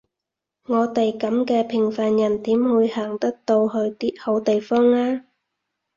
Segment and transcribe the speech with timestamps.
[0.65, 5.25] 我哋噉嘅平凡人點會行得到去啲好地方呀？